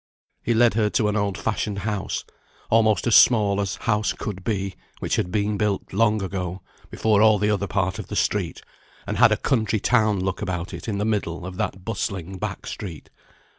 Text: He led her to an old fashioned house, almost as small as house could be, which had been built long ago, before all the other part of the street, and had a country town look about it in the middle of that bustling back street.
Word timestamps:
He 0.41 0.55
led 0.55 0.73
her 0.73 0.89
to 0.89 1.09
an 1.09 1.15
old 1.15 1.37
fashioned 1.37 1.77
house, 1.85 2.25
almost 2.71 3.05
as 3.05 3.15
small 3.15 3.61
as 3.61 3.75
house 3.75 4.13
could 4.13 4.43
be, 4.43 4.73
which 4.97 5.15
had 5.15 5.31
been 5.31 5.57
built 5.57 5.93
long 5.93 6.23
ago, 6.23 6.63
before 6.89 7.21
all 7.21 7.37
the 7.37 7.51
other 7.51 7.67
part 7.67 7.99
of 7.99 8.07
the 8.07 8.15
street, 8.15 8.63
and 9.05 9.17
had 9.17 9.31
a 9.31 9.37
country 9.37 9.79
town 9.79 10.19
look 10.19 10.41
about 10.41 10.73
it 10.73 10.87
in 10.87 10.97
the 10.97 11.05
middle 11.05 11.45
of 11.45 11.57
that 11.57 11.85
bustling 11.85 12.39
back 12.39 12.65
street. 12.65 13.11